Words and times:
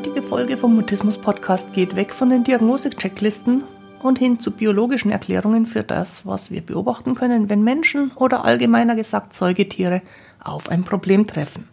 heutige 0.00 0.22
Folge 0.22 0.56
vom 0.56 0.74
Mutismus 0.76 1.18
Podcast 1.18 1.74
geht 1.74 1.94
weg 1.94 2.14
von 2.14 2.30
den 2.30 2.42
Diagnosechecklisten 2.42 3.64
und 4.00 4.18
hin 4.18 4.40
zu 4.40 4.50
biologischen 4.50 5.10
Erklärungen 5.10 5.66
für 5.66 5.82
das, 5.82 6.24
was 6.24 6.50
wir 6.50 6.62
beobachten 6.62 7.14
können, 7.14 7.50
wenn 7.50 7.62
Menschen 7.62 8.10
oder 8.12 8.46
allgemeiner 8.46 8.96
gesagt 8.96 9.34
Säugetiere 9.34 10.00
auf 10.42 10.70
ein 10.70 10.84
Problem 10.84 11.26
treffen. 11.26 11.68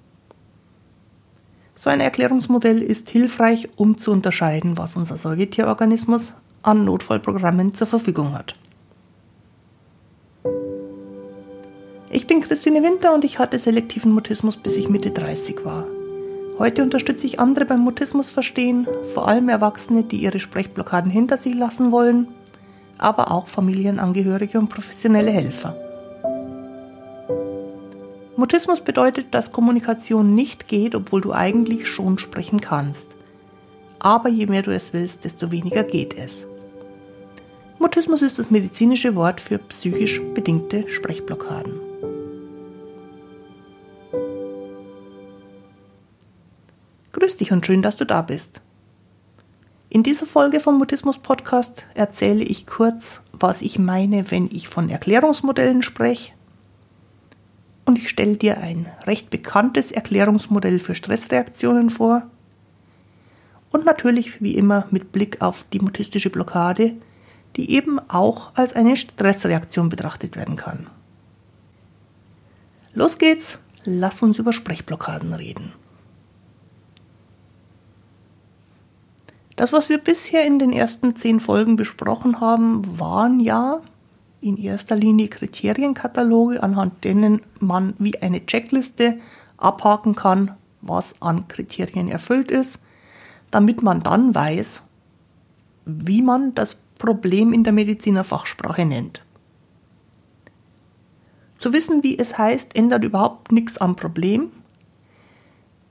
So 1.73 1.89
ein 1.89 2.01
Erklärungsmodell 2.01 2.83
ist 2.83 3.09
hilfreich, 3.09 3.69
um 3.77 3.97
zu 3.97 4.11
unterscheiden, 4.11 4.77
was 4.77 4.97
unser 4.97 5.17
Säugetierorganismus 5.17 6.33
an 6.63 6.83
Notfallprogrammen 6.83 7.71
zur 7.71 7.87
Verfügung 7.87 8.33
hat. 8.33 8.55
Ich 12.09 12.27
bin 12.27 12.41
Christine 12.41 12.83
Winter 12.83 13.13
und 13.13 13.23
ich 13.23 13.39
hatte 13.39 13.57
selektiven 13.57 14.11
Mutismus, 14.11 14.57
bis 14.57 14.75
ich 14.75 14.89
Mitte 14.89 15.11
30 15.11 15.63
war. 15.63 15.85
Heute 16.59 16.81
unterstütze 16.81 17.27
ich 17.27 17.39
andere 17.39 17.65
beim 17.65 17.81
Mutismus 17.81 18.31
verstehen, 18.31 18.87
vor 19.13 19.27
allem 19.27 19.47
Erwachsene, 19.47 20.03
die 20.03 20.17
ihre 20.17 20.39
Sprechblockaden 20.39 21.11
hinter 21.11 21.37
sich 21.37 21.53
lassen 21.53 21.91
wollen, 21.91 22.29
aber 22.97 23.31
auch 23.31 23.47
Familienangehörige 23.47 24.57
und 24.57 24.69
professionelle 24.69 25.29
Helfer. 25.29 25.75
Mutismus 28.35 28.81
bedeutet, 28.81 29.27
dass 29.31 29.51
Kommunikation 29.51 30.33
nicht 30.33 30.67
geht, 30.67 30.95
obwohl 30.95 31.21
du 31.21 31.31
eigentlich 31.31 31.87
schon 31.87 32.17
sprechen 32.17 32.61
kannst. 32.61 33.15
Aber 33.99 34.29
je 34.29 34.47
mehr 34.47 34.61
du 34.61 34.71
es 34.71 34.93
willst, 34.93 35.25
desto 35.25 35.51
weniger 35.51 35.83
geht 35.83 36.15
es. 36.17 36.47
Mutismus 37.79 38.23
ist 38.23 38.39
das 38.39 38.49
medizinische 38.49 39.15
Wort 39.15 39.41
für 39.41 39.59
psychisch 39.59 40.21
bedingte 40.33 40.89
Sprechblockaden. 40.89 41.86
Dich 47.47 47.53
und 47.53 47.65
schön, 47.65 47.81
dass 47.81 47.95
du 47.95 48.05
da 48.05 48.23
bist. 48.23 48.59
In 49.87 50.03
dieser 50.03 50.25
Folge 50.25 50.59
vom 50.59 50.77
Mutismus 50.77 51.17
Podcast 51.17 51.85
erzähle 51.93 52.43
ich 52.43 52.67
kurz, 52.67 53.21
was 53.31 53.61
ich 53.61 53.79
meine, 53.79 54.29
wenn 54.31 54.47
ich 54.51 54.67
von 54.67 54.89
Erklärungsmodellen 54.89 55.81
spreche. 55.81 56.33
Und 57.85 57.97
ich 57.99 58.09
stelle 58.09 58.35
dir 58.35 58.57
ein 58.57 58.85
recht 59.05 59.29
bekanntes 59.29 59.93
Erklärungsmodell 59.93 60.79
für 60.79 60.93
Stressreaktionen 60.93 61.89
vor. 61.89 62.23
Und 63.71 63.85
natürlich 63.85 64.41
wie 64.41 64.57
immer 64.57 64.85
mit 64.91 65.13
Blick 65.13 65.41
auf 65.41 65.63
die 65.71 65.79
mutistische 65.79 66.29
Blockade, 66.29 66.95
die 67.55 67.71
eben 67.71 67.97
auch 68.09 68.51
als 68.55 68.73
eine 68.73 68.97
Stressreaktion 68.97 69.87
betrachtet 69.87 70.35
werden 70.35 70.57
kann. 70.57 70.87
Los 72.93 73.17
geht's, 73.17 73.59
lass 73.85 74.21
uns 74.21 74.37
über 74.37 74.51
Sprechblockaden 74.51 75.33
reden. 75.33 75.71
Das, 79.57 79.73
was 79.73 79.89
wir 79.89 79.97
bisher 79.97 80.45
in 80.45 80.59
den 80.59 80.71
ersten 80.71 81.15
zehn 81.15 81.39
Folgen 81.39 81.75
besprochen 81.77 82.39
haben, 82.39 82.99
waren 82.99 83.39
ja 83.39 83.81
in 84.39 84.55
erster 84.55 84.95
Linie 84.95 85.29
Kriterienkataloge, 85.29 86.61
anhand 86.61 87.03
denen 87.03 87.41
man 87.59 87.95
wie 87.97 88.21
eine 88.21 88.45
Checkliste 88.45 89.17
abhaken 89.57 90.13
kann, 90.13 90.55
was 90.81 91.19
an 91.23 91.47
Kriterien 91.47 92.07
erfüllt 92.07 92.51
ist, 92.51 92.77
damit 93.49 93.81
man 93.81 94.03
dann 94.03 94.35
weiß, 94.35 94.83
wie 95.85 96.21
man 96.21 96.53
das 96.53 96.75
Problem 96.99 97.51
in 97.51 97.63
der 97.63 97.73
Medizinerfachsprache 97.73 98.85
nennt. 98.85 99.23
Zu 101.57 101.73
wissen, 101.73 102.03
wie 102.03 102.19
es 102.19 102.37
heißt, 102.37 102.75
ändert 102.75 103.03
überhaupt 103.03 103.51
nichts 103.51 103.79
am 103.79 103.95
Problem 103.95 104.51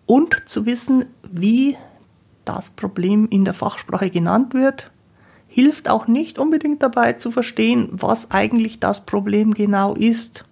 und 0.07 0.49
zu 0.49 0.67
wissen, 0.67 1.07
wie 1.29 1.77
das 2.47 2.71
Problem 2.71 3.29
in 3.29 3.45
der 3.45 3.55
Fachsprache 3.55 4.09
genannt 4.09 4.55
wird, 4.55 4.91
hilft 5.49 5.89
auch 5.89 6.07
nicht 6.07 6.39
unbedingt 6.39 6.83
dabei 6.83 7.15
zu 7.15 7.31
verstehen, 7.31 7.89
was 7.93 8.31
eigentlich 8.31 8.81
das 8.81 9.05
Problem 9.05 9.53
genau 9.53 9.95
ist. 9.95 10.45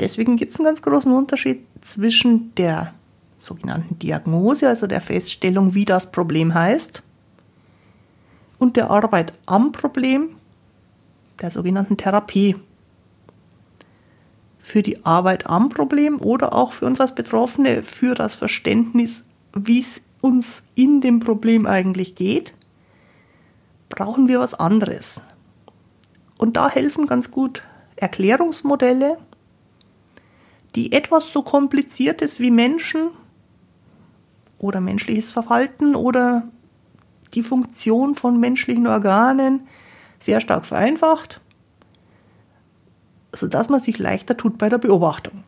Deswegen 0.00 0.36
gibt 0.36 0.54
es 0.54 0.60
einen 0.60 0.66
ganz 0.66 0.82
großen 0.82 1.12
Unterschied 1.12 1.66
zwischen 1.80 2.54
der 2.54 2.92
sogenannten 3.38 3.98
Diagnose, 3.98 4.68
also 4.68 4.86
der 4.86 5.00
Feststellung, 5.00 5.74
wie 5.74 5.84
das 5.84 6.10
Problem 6.10 6.52
heißt, 6.54 7.02
und 8.58 8.76
der 8.76 8.90
Arbeit 8.90 9.34
am 9.46 9.72
Problem, 9.72 10.30
der 11.40 11.50
sogenannten 11.50 11.96
Therapie. 11.96 12.56
Für 14.58 14.82
die 14.82 15.04
Arbeit 15.04 15.46
am 15.46 15.68
Problem 15.68 16.20
oder 16.20 16.52
auch 16.54 16.72
für 16.72 16.86
uns 16.86 17.00
als 17.00 17.14
Betroffene 17.14 17.82
für 17.82 18.14
das 18.14 18.34
Verständnis 18.34 19.24
wie 19.56 19.80
es 19.80 20.02
uns 20.20 20.64
in 20.74 21.00
dem 21.00 21.20
Problem 21.20 21.66
eigentlich 21.66 22.14
geht, 22.14 22.54
brauchen 23.88 24.28
wir 24.28 24.40
was 24.40 24.54
anderes. 24.54 25.22
Und 26.38 26.56
da 26.56 26.68
helfen 26.68 27.06
ganz 27.06 27.30
gut 27.30 27.62
Erklärungsmodelle, 27.96 29.18
die 30.74 30.92
etwas 30.92 31.32
so 31.32 31.42
kompliziertes 31.42 32.38
wie 32.38 32.50
Menschen 32.50 33.08
oder 34.58 34.80
menschliches 34.80 35.32
Verhalten 35.32 35.94
oder 35.94 36.48
die 37.32 37.42
Funktion 37.42 38.14
von 38.14 38.38
menschlichen 38.38 38.86
Organen 38.86 39.66
sehr 40.20 40.40
stark 40.40 40.66
vereinfacht, 40.66 41.40
sodass 43.32 43.68
man 43.68 43.80
sich 43.80 43.98
leichter 43.98 44.36
tut 44.36 44.58
bei 44.58 44.68
der 44.68 44.78
Beobachtung. 44.78 45.44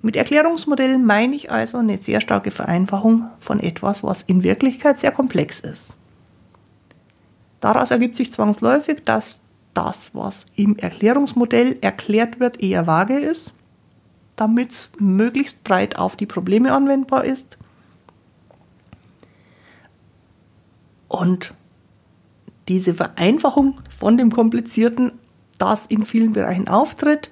Mit 0.00 0.16
Erklärungsmodellen 0.16 1.04
meine 1.04 1.34
ich 1.34 1.50
also 1.50 1.78
eine 1.78 1.98
sehr 1.98 2.20
starke 2.20 2.50
Vereinfachung 2.50 3.28
von 3.40 3.58
etwas, 3.58 4.04
was 4.04 4.22
in 4.22 4.42
Wirklichkeit 4.42 4.98
sehr 4.98 5.10
komplex 5.10 5.60
ist. 5.60 5.94
Daraus 7.60 7.90
ergibt 7.90 8.16
sich 8.16 8.32
zwangsläufig, 8.32 9.02
dass 9.04 9.42
das, 9.74 10.14
was 10.14 10.46
im 10.54 10.76
Erklärungsmodell 10.76 11.78
erklärt 11.80 12.38
wird, 12.38 12.60
eher 12.60 12.86
vage 12.86 13.18
ist, 13.18 13.52
damit 14.36 14.70
es 14.72 14.90
möglichst 14.98 15.64
breit 15.64 15.98
auf 15.98 16.14
die 16.14 16.26
Probleme 16.26 16.72
anwendbar 16.72 17.24
ist. 17.24 17.58
Und 21.08 21.54
diese 22.68 22.94
Vereinfachung 22.94 23.80
von 23.88 24.16
dem 24.16 24.30
Komplizierten, 24.30 25.12
das 25.58 25.86
in 25.86 26.04
vielen 26.04 26.32
Bereichen 26.32 26.68
auftritt, 26.68 27.30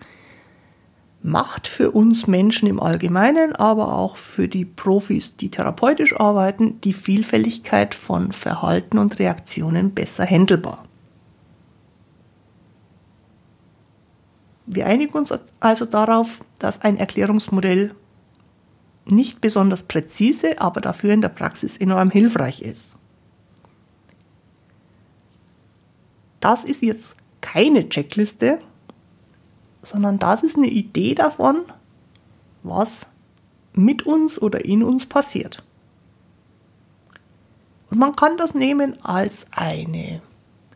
macht 1.27 1.67
für 1.67 1.91
uns 1.91 2.29
Menschen 2.29 2.69
im 2.69 2.79
Allgemeinen, 2.79 3.53
aber 3.57 3.93
auch 3.95 4.17
für 4.17 4.47
die 4.47 4.65
Profis, 4.65 5.37
die 5.37 5.51
therapeutisch 5.51 6.15
arbeiten, 6.19 6.81
die 6.83 6.93
Vielfältigkeit 6.93 7.97
von 7.97 8.31
Verhalten 8.31 8.97
und 8.97 9.19
Reaktionen 9.19 9.93
besser 9.93 10.25
händelbar. 10.25 10.85
Wir 14.67 14.87
einigen 14.87 15.19
uns 15.19 15.35
also 15.59 15.85
darauf, 15.85 16.45
dass 16.61 16.83
ein 16.83 16.97
Erklärungsmodell 16.97 17.97
nicht 19.05 19.41
besonders 19.41 19.83
präzise, 19.83 20.61
aber 20.61 20.81
dafür 20.81 21.13
in 21.13 21.23
der 21.23 21.29
Praxis 21.29 21.77
enorm 21.77 22.11
hilfreich 22.11 22.63
ist. 22.63 22.97
Das 26.39 26.63
ist 26.63 26.83
jetzt 26.83 27.17
keine 27.41 27.89
Checkliste, 27.89 28.61
sondern 29.89 30.19
das 30.19 30.43
ist 30.43 30.57
eine 30.57 30.69
Idee 30.69 31.15
davon, 31.15 31.63
was 32.63 33.09
mit 33.73 34.05
uns 34.05 34.41
oder 34.41 34.65
in 34.65 34.83
uns 34.83 35.07
passiert. 35.07 35.63
Und 37.91 37.99
man 37.99 38.17
kann 38.17 38.37
das 38.37 38.55
nehmen 38.55 38.97
als 39.05 39.47
eine 39.53 40.21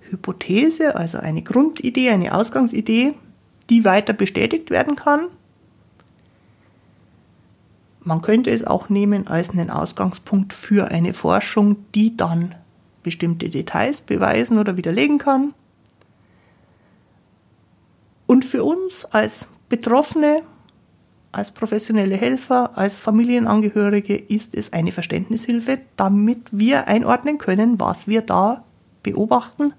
Hypothese, 0.02 0.96
also 0.96 1.18
eine 1.18 1.42
Grundidee, 1.42 2.10
eine 2.10 2.34
Ausgangsidee, 2.34 3.14
die 3.68 3.84
weiter 3.84 4.12
bestätigt 4.12 4.70
werden 4.70 4.96
kann. 4.96 5.28
Man 8.02 8.22
könnte 8.22 8.50
es 8.50 8.64
auch 8.66 8.88
nehmen 8.88 9.26
als 9.26 9.50
einen 9.50 9.70
Ausgangspunkt 9.70 10.52
für 10.52 10.88
eine 10.88 11.14
Forschung, 11.14 11.76
die 11.94 12.16
dann 12.16 12.54
bestimmte 13.02 13.50
Details 13.50 14.00
beweisen 14.00 14.58
oder 14.58 14.76
widerlegen 14.76 15.18
kann. 15.18 15.54
Und 18.30 18.44
für 18.44 18.62
uns 18.62 19.06
als 19.06 19.48
Betroffene, 19.68 20.42
als 21.32 21.50
professionelle 21.50 22.14
Helfer, 22.14 22.78
als 22.78 23.00
Familienangehörige 23.00 24.14
ist 24.14 24.54
es 24.54 24.72
eine 24.72 24.92
Verständnishilfe, 24.92 25.80
damit 25.96 26.46
wir 26.52 26.86
einordnen 26.86 27.38
können, 27.38 27.80
was 27.80 28.06
wir 28.06 28.22
da 28.22 28.62
beobachten, 29.02 29.74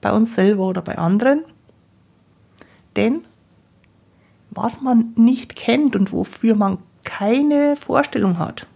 bei 0.00 0.12
uns 0.12 0.36
selber 0.36 0.68
oder 0.68 0.82
bei 0.82 0.98
anderen. 0.98 1.42
Denn 2.94 3.24
was 4.50 4.80
man 4.82 5.12
nicht 5.16 5.56
kennt 5.56 5.96
und 5.96 6.12
wofür 6.12 6.54
man 6.54 6.78
keine 7.02 7.74
Vorstellung 7.74 8.38
hat, 8.38 8.68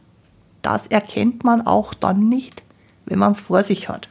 das 0.62 0.88
erkennt 0.88 1.44
man 1.44 1.64
auch 1.64 1.94
dann 1.94 2.28
nicht, 2.28 2.64
wenn 3.06 3.20
man 3.20 3.30
es 3.30 3.38
vor 3.38 3.62
sich 3.62 3.88
hat. 3.88 4.08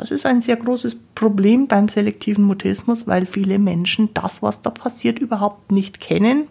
Das 0.00 0.10
ist 0.10 0.24
ein 0.24 0.40
sehr 0.40 0.56
großes 0.56 0.96
Problem 1.14 1.68
beim 1.68 1.90
selektiven 1.90 2.42
Mutismus, 2.42 3.06
weil 3.06 3.26
viele 3.26 3.58
Menschen 3.58 4.14
das, 4.14 4.40
was 4.40 4.62
da 4.62 4.70
passiert, 4.70 5.18
überhaupt 5.18 5.70
nicht 5.70 6.00
kennen 6.00 6.48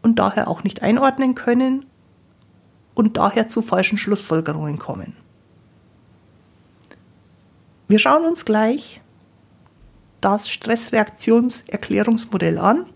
und 0.00 0.18
daher 0.18 0.48
auch 0.48 0.64
nicht 0.64 0.80
einordnen 0.80 1.34
können 1.34 1.84
und 2.94 3.18
daher 3.18 3.48
zu 3.48 3.60
falschen 3.60 3.98
Schlussfolgerungen 3.98 4.78
kommen. 4.78 5.14
Wir 7.86 7.98
schauen 7.98 8.24
uns 8.24 8.46
gleich 8.46 9.02
das 10.22 10.48
Stressreaktionserklärungsmodell 10.48 12.56
an. 12.56 12.86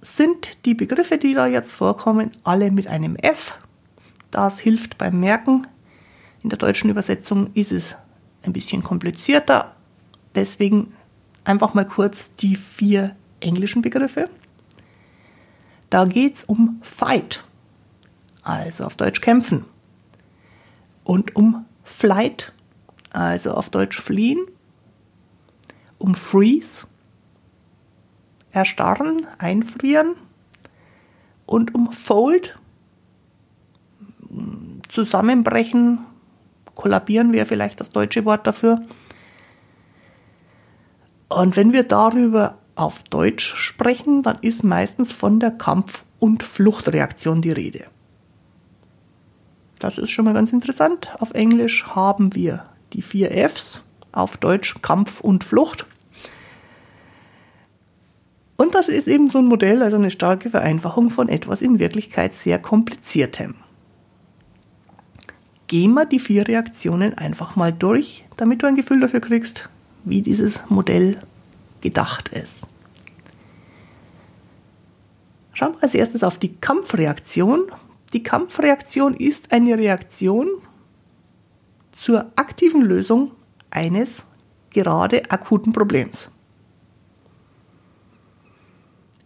sind 0.02 0.66
die 0.66 0.74
Begriffe, 0.74 1.20
die 1.20 1.36
da 1.36 1.46
jetzt 1.46 1.74
vorkommen, 1.74 2.32
alle 2.44 2.72
mit 2.72 2.88
einem 2.88 3.18
F. 3.18 3.54
Das 4.32 4.58
hilft 4.58 4.98
beim 4.98 5.20
Merken. 5.20 5.68
In 6.42 6.50
der 6.50 6.58
deutschen 6.58 6.90
Übersetzung 6.90 7.52
ist 7.54 7.72
es 7.72 7.98
ein 8.42 8.52
bisschen 8.52 8.82
komplizierter. 8.82 9.76
Deswegen 10.34 10.94
einfach 11.44 11.76
mal 11.76 11.86
kurz 11.86 12.34
die 12.34 12.56
vier 12.56 13.16
englischen 13.42 13.84
Begriffe. 13.84 14.28
Da 15.92 16.06
geht 16.06 16.38
es 16.38 16.44
um 16.46 16.80
Fight, 16.82 17.44
also 18.42 18.86
auf 18.86 18.96
Deutsch 18.96 19.22
kämpfen, 19.22 19.66
und 21.04 21.36
um 21.36 21.68
Flight, 21.84 22.55
also 23.16 23.54
auf 23.54 23.70
Deutsch 23.70 24.00
fliehen, 24.00 24.46
um 25.98 26.16
Freeze, 26.16 26.88
erstarren, 28.52 29.26
einfrieren 29.38 30.16
und 31.46 31.74
um 31.74 31.94
Fold, 31.94 32.60
zusammenbrechen, 34.90 36.00
kollabieren 36.76 37.32
wäre 37.32 37.46
vielleicht 37.46 37.80
das 37.80 37.90
deutsche 37.90 38.26
Wort 38.26 38.46
dafür. 38.46 38.82
Und 41.30 41.56
wenn 41.56 41.74
wir 41.74 41.84
darüber 41.84 42.58
auf 42.76 43.04
Deutsch 43.04 43.56
sprechen, 43.56 44.24
dann 44.24 44.40
ist 44.42 44.64
meistens 44.64 45.12
von 45.12 45.40
der 45.40 45.52
Kampf- 45.52 46.06
und 46.20 46.44
Fluchtreaktion 46.44 47.42
die 47.42 47.52
Rede. 47.52 47.86
Das 49.80 49.98
ist 49.98 50.10
schon 50.10 50.26
mal 50.26 50.34
ganz 50.34 50.52
interessant. 50.52 51.12
Auf 51.20 51.32
Englisch 51.32 51.88
haben 51.88 52.36
wir 52.36 52.66
die 52.96 53.02
vier 53.02 53.32
Fs, 53.32 53.84
auf 54.14 54.38
Deutsch 54.38 54.76
Kampf 54.82 55.20
und 55.20 55.44
Flucht. 55.44 55.86
Und 58.56 58.74
das 58.74 58.88
ist 58.88 59.10
eben 59.10 59.30
so 59.30 59.40
ein 59.40 59.48
Modell, 59.48 59.84
also 59.84 59.98
eine 59.98 60.12
starke 60.12 60.50
Vereinfachung 60.50 61.10
von 61.10 61.28
etwas 61.28 61.62
in 61.62 61.78
Wirklichkeit 61.78 62.36
sehr 62.36 62.58
kompliziertem. 62.58 63.56
Gehen 65.68 65.94
wir 65.94 66.06
die 66.06 66.20
vier 66.20 66.48
Reaktionen 66.48 67.16
einfach 67.16 67.58
mal 67.58 67.74
durch, 67.74 68.26
damit 68.38 68.64
du 68.64 68.68
ein 68.68 68.76
Gefühl 68.76 69.02
dafür 69.02 69.20
kriegst, 69.20 69.70
wie 70.06 70.22
dieses 70.22 70.70
Modell 70.70 71.20
gedacht 71.82 72.30
ist. 72.30 72.68
Schauen 75.52 75.74
wir 75.74 75.84
als 75.84 75.96
erstes 75.96 76.24
auf 76.24 76.38
die 76.38 76.56
Kampfreaktion. 76.56 77.66
Die 78.14 78.24
Kampfreaktion 78.24 79.16
ist 79.16 79.52
eine 79.52 79.78
Reaktion, 79.78 80.48
zur 82.00 82.32
aktiven 82.36 82.82
Lösung 82.82 83.32
eines 83.72 84.26
gerade 84.70 85.32
akuten 85.32 85.74
Problems. 85.74 86.30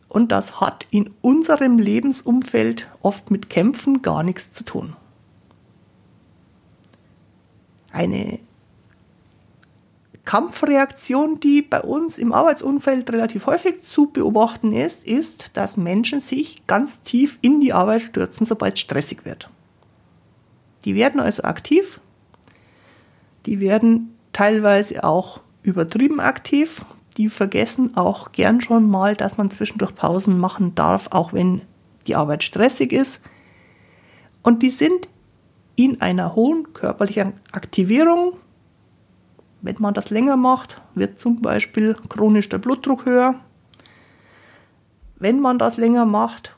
Und 0.08 0.32
das 0.32 0.60
hat 0.60 0.88
in 0.90 1.12
unserem 1.22 1.78
Lebensumfeld 1.78 2.88
oft 3.02 3.32
mit 3.32 3.50
Kämpfen 3.50 4.02
gar 4.02 4.24
nichts 4.24 4.54
zu 4.54 4.64
tun. 4.64 4.96
Eine 7.92 8.40
Kampfreaktion, 10.26 11.40
die 11.40 11.62
bei 11.64 11.82
uns 11.82 12.20
im 12.20 12.34
Arbeitsumfeld 12.34 13.12
relativ 13.12 13.48
häufig 13.48 13.82
zu 13.82 14.08
beobachten 14.08 14.74
ist, 14.74 15.04
ist, 15.04 15.58
dass 15.58 15.78
Menschen 15.78 16.20
sich 16.20 16.66
ganz 16.68 17.02
tief 17.02 17.40
in 17.42 17.60
die 17.60 17.74
Arbeit 17.74 18.04
stürzen, 18.04 18.46
sobald 18.46 18.76
es 18.76 18.82
stressig 18.82 19.26
wird. 19.26 19.50
Die 20.86 20.96
werden 20.96 21.20
also 21.20 21.44
aktiv 21.44 22.00
die 23.46 23.60
werden 23.60 24.16
teilweise 24.34 25.04
auch 25.04 25.42
übertrieben 25.64 26.20
aktiv. 26.20 26.86
Die 27.18 27.30
vergessen 27.30 27.98
auch 27.98 28.32
gern 28.32 28.62
schon 28.62 28.90
mal, 28.90 29.16
dass 29.16 29.38
man 29.38 29.52
zwischendurch 29.52 29.96
Pausen 29.96 30.38
machen 30.38 30.76
darf, 30.76 31.08
auch 31.12 31.34
wenn 31.34 31.62
die 32.08 32.16
Arbeit 32.16 32.44
stressig 32.44 32.94
ist. 32.94 33.22
Und 34.42 34.64
die 34.64 34.70
sind 34.70 35.10
in 35.76 36.02
einer 36.02 36.36
hohen 36.36 36.74
körperlichen 36.74 37.34
Aktivierung. 37.52 38.34
Wenn 39.62 39.76
man 39.80 39.94
das 39.94 40.10
länger 40.10 40.38
macht, 40.38 40.82
wird 40.96 41.20
zum 41.20 41.42
Beispiel 41.42 41.96
chronisch 42.08 42.50
der 42.50 42.58
Blutdruck 42.58 43.06
höher. 43.06 43.36
Wenn 45.18 45.40
man 45.42 45.60
das 45.60 45.78
länger 45.78 46.06
macht, 46.06 46.56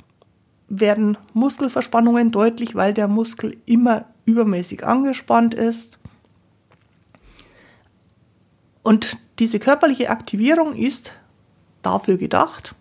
werden 0.70 1.18
Muskelverspannungen 1.34 2.32
deutlich, 2.32 2.76
weil 2.76 2.94
der 2.94 3.08
Muskel 3.08 3.58
immer 3.66 4.06
übermäßig 4.26 4.86
angespannt 4.86 5.54
ist. 5.54 6.00
Und 8.84 9.18
diese 9.40 9.60
körperliche 9.60 10.10
Aktivierung 10.10 10.76
ist 10.76 11.14
dafür 11.82 12.18
gedacht, 12.18 12.76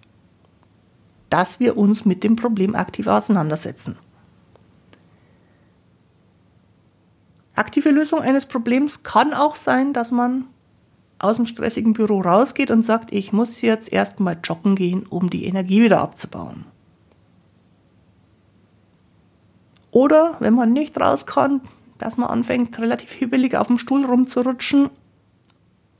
dass 1.28 1.61
wir 1.61 1.76
uns 1.76 2.04
mit 2.04 2.25
dem 2.25 2.37
Problem 2.37 2.75
aktiv 2.75 3.07
auseinandersetzen. 3.07 3.97
Aktive 7.54 7.90
Lösung 7.90 8.21
eines 8.21 8.47
Problems 8.47 9.02
kann 9.02 9.35
auch 9.35 9.54
sein, 9.54 9.92
dass 9.92 10.11
man 10.11 10.47
aus 11.19 11.37
dem 11.37 11.47
stressigen 11.47 11.92
Büro 11.92 12.23
rausgeht 12.23 12.71
und 12.71 12.85
sagt, 12.85 13.12
ich 13.12 13.33
muss 13.33 13.61
jetzt 13.61 13.92
erstmal 13.92 14.38
joggen 14.42 14.75
gehen, 14.75 15.04
um 15.07 15.28
die 15.28 15.45
Energie 15.45 15.83
wieder 15.83 16.00
abzubauen. 16.00 16.64
Oder 19.90 20.37
wenn 20.40 20.54
man 20.54 20.73
nicht 20.73 20.99
raus 20.99 21.26
kann, 21.26 21.61
dass 21.99 22.16
man 22.16 22.30
anfängt, 22.30 22.78
relativ 22.78 23.12
hibbelig 23.12 23.57
auf 23.57 23.66
dem 23.66 23.76
Stuhl 23.76 24.04
rumzurutschen 24.07 24.88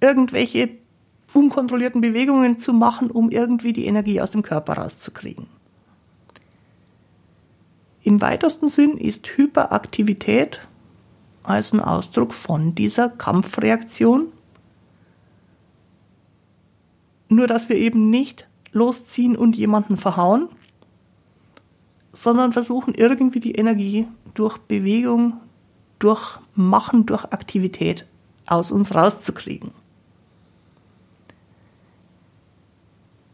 irgendwelche 0.01 0.71
unkontrollierten 1.33 2.01
Bewegungen 2.01 2.59
zu 2.59 2.73
machen, 2.73 3.11
um 3.11 3.31
irgendwie 3.31 3.73
die 3.73 3.87
Energie 3.87 4.21
aus 4.21 4.33
dem 4.33 4.43
Körper 4.43 4.75
rauszukriegen. 4.75 5.47
Im 8.03 8.21
weitesten 8.21 8.69
Sinn 8.69 8.97
ist 8.97 9.37
Hyperaktivität 9.37 10.61
also 11.43 11.77
ein 11.77 11.81
Ausdruck 11.81 12.35
von 12.35 12.75
dieser 12.75 13.09
Kampfreaktion. 13.09 14.33
Nur 17.29 17.47
dass 17.47 17.69
wir 17.69 17.77
eben 17.77 18.11
nicht 18.11 18.49
losziehen 18.73 19.37
und 19.37 19.57
jemanden 19.57 19.97
verhauen, 19.97 20.49
sondern 22.13 22.53
versuchen 22.53 22.95
irgendwie 22.95 23.41
die 23.41 23.55
Energie 23.55 24.07
durch 24.35 24.59
Bewegung, 24.59 25.35
durch 25.99 26.39
Machen, 26.55 27.07
durch 27.07 27.25
Aktivität 27.25 28.07
aus 28.47 28.73
uns 28.73 28.95
rauszukriegen. 28.95 29.71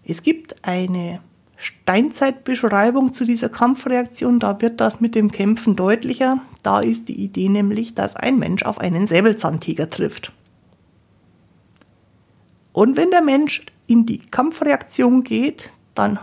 Es 0.09 0.23
gibt 0.23 0.65
eine 0.65 1.21
Steinzeitbeschreibung 1.57 3.15
zu 3.15 3.25
dieser 3.25 3.49
Kampfreaktion, 3.49 4.39
da 4.39 4.61
wird 4.61 4.81
das 4.81 5.01
mit 5.01 5.15
dem 5.15 5.33
Kämpfen 5.33 5.75
deutlicher. 5.75 6.41
Da 6.63 6.81
ist 6.81 7.09
die 7.09 7.21
Idee 7.21 7.49
nämlich, 7.49 7.95
dass 7.95 8.15
ein 8.15 8.39
Mensch 8.39 8.63
auf 8.63 8.79
einen 8.79 9.07
Säbelzahntiger 9.07 9.91
trifft. 9.91 10.33
Und 12.73 12.97
wenn 12.97 13.11
der 13.11 13.23
Mensch 13.23 13.67
in 13.87 14.07
die 14.07 14.19
Kampfreaktion 14.19 15.25
geht, 15.25 15.71
dann 15.95 16.19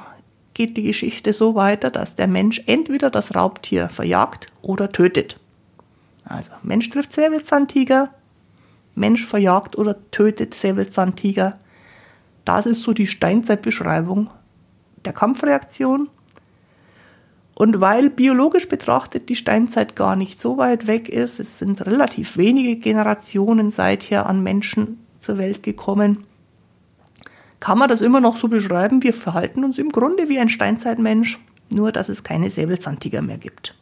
geht 0.54 0.78
die 0.78 0.84
Geschichte 0.84 1.34
so 1.34 1.56
weiter, 1.56 1.90
dass 1.90 2.16
der 2.16 2.28
Mensch 2.28 2.62
entweder 2.68 3.10
das 3.10 3.36
Raubtier 3.36 3.90
verjagt 3.90 4.48
oder 4.62 4.92
tötet. 4.92 5.40
Also 6.26 6.52
Mensch 6.62 6.90
trifft 6.90 7.12
Säbelzahntiger, 7.12 8.14
Mensch 8.96 9.26
verjagt 9.26 9.78
oder 9.78 10.10
tötet 10.12 10.54
Säbelzahntiger. 10.54 11.60
Das 12.46 12.66
ist 12.66 12.82
so 12.82 12.94
die 12.94 13.08
Steinzeitbeschreibung 13.08 14.30
der 15.06 15.14
Kampfreaktion. 15.14 16.10
Und 17.56 17.82
weil 17.82 18.10
biologisch 18.10 18.68
betrachtet 18.68 19.30
die 19.30 19.36
Steinzeit 19.36 19.96
gar 19.96 20.16
nicht 20.16 20.42
so 20.42 20.58
weit 20.58 20.88
weg 20.88 21.08
ist, 21.08 21.40
es 21.40 21.60
sind 21.60 21.86
relativ 21.86 22.38
wenige 22.38 22.78
Generationen 22.78 23.70
seither 23.70 24.26
an 24.26 24.42
Menschen 24.42 25.00
zur 25.20 25.38
Welt 25.38 25.62
gekommen, 25.62 26.26
kann 27.60 27.78
man 27.78 27.88
das 27.88 28.02
immer 28.02 28.20
noch 28.20 28.38
so 28.38 28.50
beschreiben, 28.50 29.04
wir 29.04 29.14
verhalten 29.14 29.64
uns 29.64 29.78
im 29.78 29.90
Grunde 29.90 30.28
wie 30.28 30.40
ein 30.40 30.50
Steinzeitmensch, 30.50 31.40
nur 31.70 31.92
dass 31.92 32.10
es 32.10 32.24
keine 32.24 32.50
Säbelzahntiger 32.50 33.22
mehr 33.22 33.38
gibt. 33.38 33.76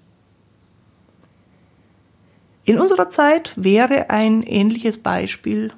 In 2.64 2.78
unserer 2.78 3.10
Zeit 3.10 3.54
wäre 3.56 4.12
ein 4.12 4.44
ähnliches 4.44 5.00
Beispiel, 5.00 5.74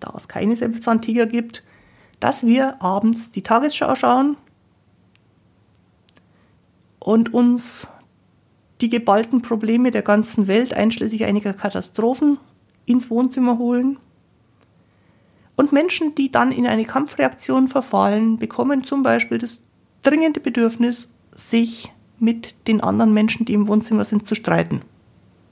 da 0.00 0.14
es 0.16 0.28
keine 0.28 0.56
Säbelzahntiger 0.56 1.26
gibt, 1.26 1.62
dass 2.24 2.46
wir 2.46 2.80
abends 2.80 3.32
die 3.32 3.42
Tagesschau 3.42 3.94
schauen 3.96 4.38
und 6.98 7.34
uns 7.34 7.86
die 8.80 8.88
geballten 8.88 9.42
Probleme 9.42 9.90
der 9.90 10.00
ganzen 10.00 10.46
Welt, 10.46 10.72
einschließlich 10.72 11.26
einiger 11.26 11.52
Katastrophen, 11.52 12.38
ins 12.86 13.10
Wohnzimmer 13.10 13.58
holen. 13.58 13.98
Und 15.54 15.72
Menschen, 15.72 16.14
die 16.14 16.32
dann 16.32 16.50
in 16.50 16.66
eine 16.66 16.86
Kampfreaktion 16.86 17.68
verfallen, 17.68 18.38
bekommen 18.38 18.84
zum 18.84 19.02
Beispiel 19.02 19.36
das 19.36 19.58
dringende 20.02 20.40
Bedürfnis, 20.40 21.10
sich 21.34 21.92
mit 22.18 22.66
den 22.68 22.80
anderen 22.80 23.12
Menschen, 23.12 23.44
die 23.44 23.52
im 23.52 23.68
Wohnzimmer 23.68 24.06
sind, 24.06 24.26
zu 24.26 24.34
streiten. 24.34 24.80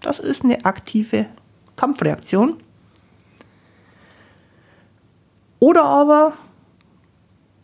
Das 0.00 0.18
ist 0.20 0.42
eine 0.42 0.64
aktive 0.64 1.26
Kampfreaktion. 1.76 2.56
Oder 5.58 5.84
aber 5.84 6.32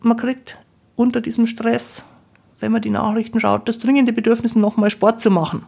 man 0.01 0.17
kriegt 0.17 0.57
unter 0.95 1.21
diesem 1.21 1.47
Stress 1.47 2.03
wenn 2.59 2.71
man 2.71 2.81
die 2.81 2.89
Nachrichten 2.89 3.39
schaut, 3.39 3.67
das 3.67 3.79
dringende 3.79 4.13
Bedürfnis, 4.13 4.55
nochmal 4.55 4.89
Sport 4.89 5.21
zu 5.21 5.31
machen. 5.31 5.65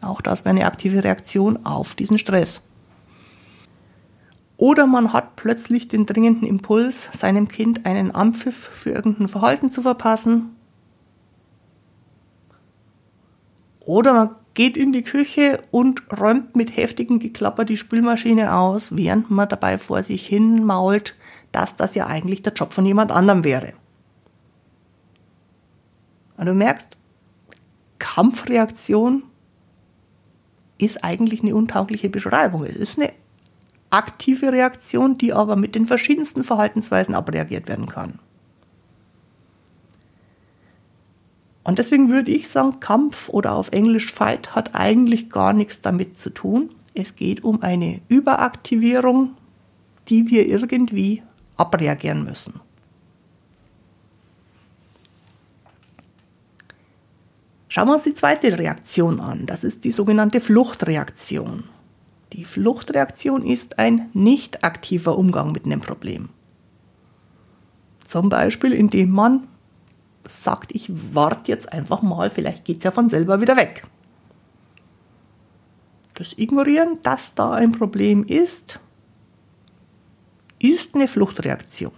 Auch 0.00 0.20
das 0.20 0.40
wäre 0.40 0.50
eine 0.50 0.66
aktive 0.66 1.02
Reaktion 1.02 1.64
auf 1.64 1.94
diesen 1.94 2.18
Stress. 2.18 2.68
Oder 4.58 4.86
man 4.86 5.12
hat 5.12 5.36
plötzlich 5.36 5.88
den 5.88 6.06
dringenden 6.06 6.46
Impuls, 6.46 7.10
seinem 7.12 7.48
Kind 7.48 7.84
einen 7.84 8.14
Ampfiff 8.14 8.70
für 8.72 8.90
irgendein 8.90 9.28
Verhalten 9.28 9.70
zu 9.70 9.82
verpassen. 9.82 10.56
Oder 13.84 14.12
man 14.12 14.30
geht 14.56 14.76
in 14.76 14.92
die 14.92 15.02
Küche 15.02 15.62
und 15.70 16.02
räumt 16.18 16.56
mit 16.56 16.76
heftigem 16.76 17.18
Geklapper 17.18 17.66
die 17.66 17.76
Spülmaschine 17.76 18.54
aus, 18.54 18.96
während 18.96 19.30
man 19.30 19.48
dabei 19.48 19.76
vor 19.78 20.02
sich 20.02 20.26
hin 20.26 20.64
mault, 20.64 21.14
dass 21.52 21.76
das 21.76 21.94
ja 21.94 22.06
eigentlich 22.06 22.42
der 22.42 22.54
Job 22.54 22.72
von 22.72 22.86
jemand 22.86 23.12
anderem 23.12 23.44
wäre. 23.44 23.74
Und 26.38 26.46
du 26.46 26.54
merkst, 26.54 26.96
Kampfreaktion 27.98 29.24
ist 30.78 31.04
eigentlich 31.04 31.42
eine 31.42 31.54
untaugliche 31.54 32.08
Beschreibung. 32.08 32.64
Es 32.64 32.76
ist 32.76 32.98
eine 32.98 33.12
aktive 33.90 34.52
Reaktion, 34.52 35.18
die 35.18 35.34
aber 35.34 35.56
mit 35.56 35.74
den 35.74 35.84
verschiedensten 35.84 36.44
Verhaltensweisen 36.44 37.14
abreagiert 37.14 37.68
werden 37.68 37.86
kann. 37.86 38.18
Und 41.66 41.80
deswegen 41.80 42.10
würde 42.10 42.30
ich 42.30 42.48
sagen, 42.48 42.78
Kampf 42.78 43.28
oder 43.28 43.56
auf 43.56 43.72
Englisch 43.72 44.12
Fight 44.12 44.54
hat 44.54 44.76
eigentlich 44.76 45.30
gar 45.30 45.52
nichts 45.52 45.80
damit 45.80 46.16
zu 46.16 46.30
tun. 46.30 46.70
Es 46.94 47.16
geht 47.16 47.42
um 47.42 47.60
eine 47.60 48.00
Überaktivierung, 48.06 49.32
die 50.08 50.30
wir 50.30 50.46
irgendwie 50.46 51.24
abreagieren 51.56 52.22
müssen. 52.22 52.60
Schauen 57.66 57.88
wir 57.88 57.94
uns 57.94 58.04
die 58.04 58.14
zweite 58.14 58.56
Reaktion 58.56 59.18
an. 59.18 59.46
Das 59.46 59.64
ist 59.64 59.82
die 59.82 59.90
sogenannte 59.90 60.38
Fluchtreaktion. 60.38 61.64
Die 62.32 62.44
Fluchtreaktion 62.44 63.44
ist 63.44 63.80
ein 63.80 64.08
nicht 64.12 64.62
aktiver 64.62 65.18
Umgang 65.18 65.50
mit 65.50 65.64
einem 65.64 65.80
Problem. 65.80 66.28
Zum 68.04 68.28
Beispiel, 68.28 68.72
indem 68.72 69.10
man 69.10 69.48
sagt, 70.28 70.74
ich 70.74 70.90
warte 71.14 71.50
jetzt 71.50 71.72
einfach 71.72 72.02
mal, 72.02 72.30
vielleicht 72.30 72.64
geht 72.64 72.78
es 72.78 72.84
ja 72.84 72.90
von 72.90 73.08
selber 73.08 73.40
wieder 73.40 73.56
weg. 73.56 73.82
Das 76.14 76.36
Ignorieren, 76.38 76.98
dass 77.02 77.34
da 77.34 77.52
ein 77.52 77.72
Problem 77.72 78.24
ist, 78.24 78.80
ist 80.58 80.94
eine 80.94 81.08
Fluchtreaktion. 81.08 81.92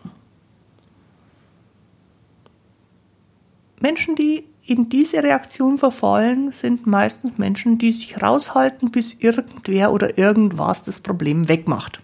Menschen, 3.81 4.17
die 4.17 4.45
in 4.67 4.89
diese 4.89 5.23
Reaktion 5.23 5.79
verfallen, 5.79 6.53
sind 6.53 6.87
meistens 6.87 7.39
Menschen, 7.39 7.79
die 7.79 7.93
sich 7.93 8.21
raushalten, 8.21 8.91
bis 8.91 9.15
irgendwer 9.15 9.93
oder 9.93 10.19
irgendwas 10.19 10.83
das 10.83 11.01
Problem 11.01 11.49
wegmacht. 11.49 12.03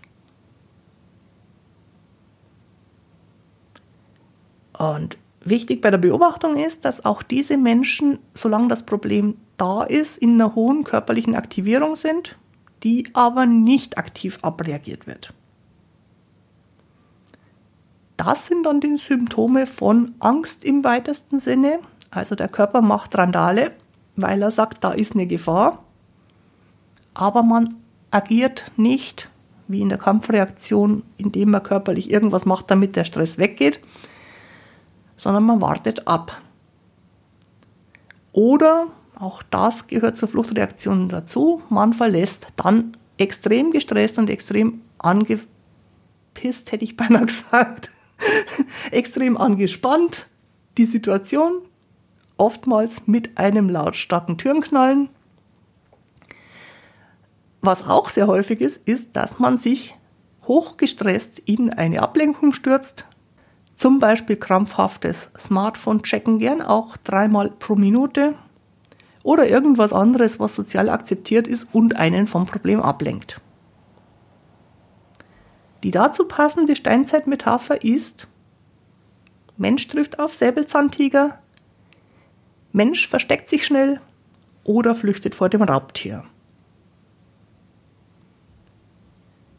Und 4.79 5.19
wichtig 5.45 5.81
bei 5.81 5.91
der 5.91 5.99
Beobachtung 5.99 6.57
ist, 6.57 6.85
dass 6.85 7.05
auch 7.05 7.23
diese 7.23 7.57
Menschen, 7.57 8.19
solange 8.35 8.69
das 8.69 8.85
Problem 8.85 9.37
da 9.57 9.83
ist, 9.83 10.19
in 10.19 10.35
einer 10.35 10.55
hohen 10.55 10.85
körperlichen 10.85 11.35
Aktivierung 11.35 11.97
sind, 11.97 12.37
die 12.83 13.09
aber 13.15 13.47
nicht 13.47 13.99
aktiv 13.99 14.39
abreagiert 14.43 15.07
wird. 15.07 15.33
Das 18.17 18.47
sind 18.47 18.65
dann 18.65 18.81
die 18.81 18.97
Symptome 18.97 19.67
von 19.67 20.15
Angst 20.21 20.65
im 20.65 20.85
weitesten 20.85 21.39
Sinne, 21.39 21.81
also 22.11 22.35
der 22.35 22.49
Körper 22.49 22.81
macht 22.81 23.19
Randale, 23.19 23.73
weil 24.17 24.41
er 24.41 24.53
sagt, 24.53 24.85
da 24.85 24.93
ist 24.93 25.15
eine 25.15 25.27
Gefahr. 25.27 25.83
Aber 27.13 27.43
man 27.43 27.77
agiert 28.11 28.71
nicht 28.77 29.29
wie 29.67 29.81
in 29.81 29.89
der 29.89 29.99
Kampfreaktion, 29.99 31.03
indem 31.17 31.51
man 31.51 31.63
körperlich 31.63 32.11
irgendwas 32.11 32.45
macht, 32.45 32.71
damit 32.71 32.97
der 32.97 33.05
Stress 33.05 33.39
weggeht, 33.39 33.81
sondern 35.17 35.45
man 35.45 35.61
wartet 35.61 36.07
ab. 36.07 36.41
Oder, 38.33 38.89
auch 39.19 39.43
das 39.45 39.87
gehört 39.87 40.17
zur 40.17 40.29
Fluchtreaktion 40.29 41.09
dazu, 41.09 41.63
man 41.69 41.93
verlässt 41.93 42.49
dann 42.57 42.97
extrem 43.19 43.71
gestresst 43.71 44.19
und 44.19 44.29
extrem 44.29 44.83
angepisst, 44.99 46.73
hätte 46.73 46.85
ich 46.85 46.97
beinahe 46.97 47.27
gesagt, 47.27 47.91
extrem 48.91 49.37
angespannt 49.37 50.29
die 50.77 50.87
Situation, 50.87 51.63
oftmals 52.37 53.07
mit 53.07 53.39
einem 53.39 53.69
lautstarken 53.69 54.39
Türenknallen. 54.39 55.09
Was 57.61 57.87
auch 57.87 58.11
sehr 58.11 58.27
häufig 58.27 58.61
ist, 58.61 58.87
ist, 58.89 59.17
dass 59.17 59.39
man 59.39 59.57
sich 59.57 59.95
hochgestresst 60.47 61.39
in 61.39 61.71
eine 61.71 62.03
Ablenkung 62.03 62.53
stürzt. 62.53 63.07
Zum 63.77 63.99
Beispiel 63.99 64.37
krampfhaftes 64.37 65.31
Smartphone-Checken, 65.39 66.39
gern 66.39 66.63
auch 66.63 66.97
dreimal 66.99 67.51
pro 67.51 67.75
Minute. 67.75 68.35
Oder 69.23 69.49
irgendwas 69.49 69.93
anderes, 69.93 70.39
was 70.39 70.55
sozial 70.55 70.91
akzeptiert 70.91 71.47
ist 71.47 71.69
und 71.73 71.97
einen 71.97 72.27
vom 72.27 72.47
Problem 72.47 72.81
ablenkt. 72.81 73.41
Die 75.83 75.91
dazu 75.91 76.27
passende 76.27 76.77
Steinzeitmetapher 76.77 77.83
ist, 77.85 78.29
Mensch 79.57 79.87
trifft 79.89 80.19
auf 80.19 80.35
Säbelzahntiger, 80.35 81.39
Mensch 82.73 83.07
versteckt 83.07 83.49
sich 83.49 83.65
schnell 83.65 84.01
oder 84.65 84.95
flüchtet 84.95 85.35
vor 85.35 85.49
dem 85.49 85.63
Raubtier. 85.63 86.25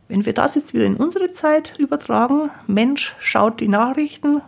Wenn 0.07 0.25
wir 0.25 0.33
das 0.33 0.55
jetzt 0.55 0.73
wieder 0.73 0.85
in 0.85 0.97
unsere 0.97 1.31
Zeit 1.31 1.77
übertragen, 1.79 2.51
Mensch 2.67 3.15
schaut 3.19 3.59
die 3.59 3.67
Nachrichten, 3.67 4.41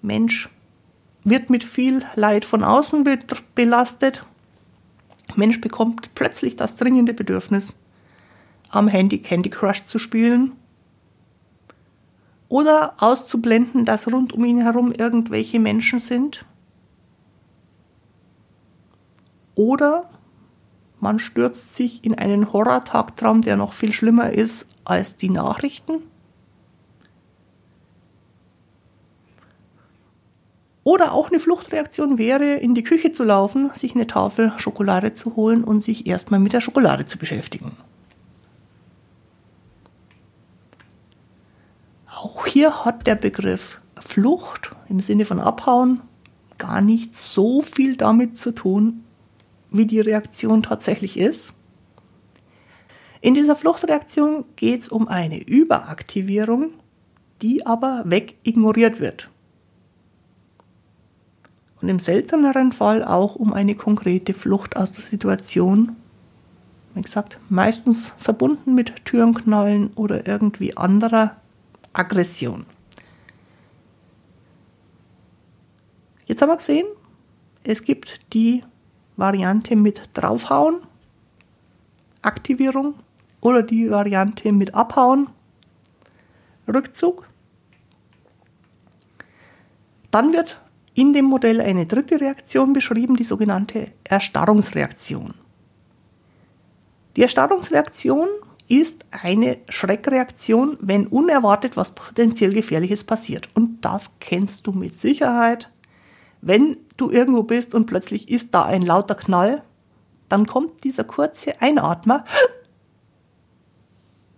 Mensch 0.00 0.48
wird 1.24 1.50
mit 1.50 1.62
viel 1.62 2.04
Leid 2.14 2.44
von 2.44 2.64
außen 2.64 3.04
belastet, 3.54 4.24
Mensch 5.36 5.60
bekommt 5.60 6.14
plötzlich 6.14 6.56
das 6.56 6.76
dringende 6.76 7.14
Bedürfnis, 7.14 7.76
am 8.70 8.88
Handy 8.88 9.18
Candy 9.18 9.50
Crush 9.50 9.84
zu 9.86 9.98
spielen 9.98 10.52
oder 12.48 12.94
auszublenden, 12.98 13.84
dass 13.84 14.12
rund 14.12 14.32
um 14.32 14.44
ihn 14.44 14.60
herum 14.60 14.92
irgendwelche 14.92 15.60
Menschen 15.60 16.00
sind. 16.00 16.44
Oder 19.54 20.10
man 21.02 21.18
stürzt 21.18 21.74
sich 21.74 22.04
in 22.04 22.14
einen 22.14 22.52
Horror-Tagtraum, 22.52 23.42
der 23.42 23.56
noch 23.56 23.72
viel 23.72 23.92
schlimmer 23.92 24.30
ist 24.30 24.68
als 24.84 25.16
die 25.16 25.30
Nachrichten. 25.30 25.94
Oder 30.84 31.12
auch 31.12 31.28
eine 31.28 31.40
Fluchtreaktion 31.40 32.18
wäre, 32.18 32.54
in 32.54 32.76
die 32.76 32.84
Küche 32.84 33.10
zu 33.10 33.24
laufen, 33.24 33.70
sich 33.74 33.96
eine 33.96 34.06
Tafel 34.06 34.52
Schokolade 34.58 35.12
zu 35.12 35.34
holen 35.34 35.64
und 35.64 35.82
sich 35.82 36.06
erstmal 36.06 36.38
mit 36.38 36.52
der 36.52 36.60
Schokolade 36.60 37.04
zu 37.04 37.18
beschäftigen. 37.18 37.72
Auch 42.06 42.46
hier 42.46 42.84
hat 42.84 43.08
der 43.08 43.16
Begriff 43.16 43.80
Flucht 43.98 44.70
im 44.88 45.00
Sinne 45.00 45.24
von 45.24 45.40
Abhauen 45.40 46.00
gar 46.58 46.80
nicht 46.80 47.16
so 47.16 47.60
viel 47.60 47.96
damit 47.96 48.38
zu 48.38 48.52
tun, 48.52 49.02
wie 49.72 49.86
die 49.86 50.00
Reaktion 50.00 50.62
tatsächlich 50.62 51.18
ist. 51.18 51.54
In 53.20 53.34
dieser 53.34 53.56
Fluchtreaktion 53.56 54.44
geht 54.56 54.82
es 54.82 54.88
um 54.88 55.08
eine 55.08 55.42
Überaktivierung, 55.42 56.74
die 57.40 57.66
aber 57.66 58.02
wegignoriert 58.04 59.00
wird 59.00 59.28
und 61.82 61.88
im 61.88 62.00
selteneren 62.00 62.72
Fall 62.72 63.04
auch 63.04 63.34
um 63.34 63.52
eine 63.52 63.74
konkrete 63.74 64.32
Flucht 64.32 64.76
aus 64.76 64.92
der 64.92 65.02
Situation. 65.02 65.96
Wie 66.94 67.02
gesagt, 67.02 67.38
meistens 67.48 68.12
verbunden 68.18 68.74
mit 68.74 69.04
Türenknallen 69.04 69.92
oder 69.94 70.26
irgendwie 70.26 70.76
anderer 70.76 71.36
Aggression. 71.92 72.64
Jetzt 76.26 76.40
haben 76.40 76.50
wir 76.50 76.56
gesehen, 76.56 76.86
es 77.64 77.82
gibt 77.82 78.20
die 78.32 78.62
Variante 79.22 79.76
mit 79.76 80.02
draufhauen, 80.14 80.80
Aktivierung 82.22 82.94
oder 83.40 83.62
die 83.62 83.88
Variante 83.88 84.50
mit 84.50 84.74
abhauen, 84.74 85.28
Rückzug. 86.66 87.28
Dann 90.10 90.32
wird 90.32 90.60
in 90.94 91.12
dem 91.12 91.26
Modell 91.26 91.60
eine 91.60 91.86
dritte 91.86 92.20
Reaktion 92.20 92.72
beschrieben, 92.72 93.14
die 93.14 93.22
sogenannte 93.22 93.92
Erstarrungsreaktion. 94.02 95.34
Die 97.14 97.22
Erstarrungsreaktion 97.22 98.28
ist 98.66 99.06
eine 99.10 99.58
Schreckreaktion, 99.68 100.78
wenn 100.80 101.06
unerwartet 101.06 101.76
was 101.76 101.94
potenziell 101.94 102.52
Gefährliches 102.52 103.04
passiert. 103.04 103.48
Und 103.54 103.84
das 103.84 104.10
kennst 104.18 104.66
du 104.66 104.72
mit 104.72 104.98
Sicherheit. 104.98 105.70
Wenn 106.40 106.76
du 107.02 107.10
irgendwo 107.10 107.42
bist 107.42 107.74
und 107.74 107.86
plötzlich 107.86 108.30
ist 108.30 108.54
da 108.54 108.64
ein 108.64 108.82
lauter 108.82 109.14
Knall, 109.14 109.62
dann 110.28 110.46
kommt 110.46 110.84
dieser 110.84 111.04
kurze 111.04 111.60
Einatmer, 111.60 112.24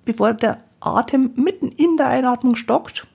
bevor 0.05 0.33
der 0.33 0.65
Atem 0.81 1.33
mitten 1.37 1.69
in 1.69 1.97
der 1.97 2.09
Einatmung 2.09 2.57
stockt. 2.57 3.07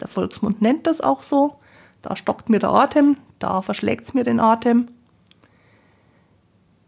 Der 0.00 0.08
Volksmund 0.08 0.60
nennt 0.60 0.86
das 0.86 1.00
auch 1.00 1.22
so. 1.22 1.56
Da 2.02 2.16
stockt 2.16 2.50
mir 2.50 2.58
der 2.58 2.70
Atem, 2.70 3.16
da 3.38 3.62
verschlägt 3.62 4.06
es 4.06 4.14
mir 4.14 4.24
den 4.24 4.40
Atem. 4.40 4.88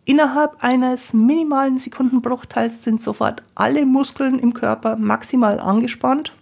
Innerhalb 0.04 0.62
eines 0.62 1.12
minimalen 1.12 1.78
Sekundenbruchteils 1.78 2.84
sind 2.84 3.02
sofort 3.02 3.42
alle 3.54 3.86
Muskeln 3.86 4.38
im 4.38 4.52
Körper 4.52 4.96
maximal 4.96 5.60
angespannt. 5.60 6.34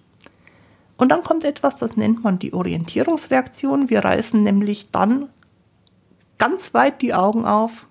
Und 0.96 1.10
dann 1.10 1.22
kommt 1.22 1.44
etwas, 1.44 1.76
das 1.76 1.96
nennt 1.96 2.24
man 2.24 2.38
die 2.38 2.52
Orientierungsreaktion. 2.52 3.90
Wir 3.90 4.04
reißen 4.04 4.42
nämlich 4.42 4.90
dann 4.90 5.28
ganz 6.42 6.74
weit 6.74 7.02
die 7.02 7.14
Augen 7.14 7.44
auf 7.44 7.86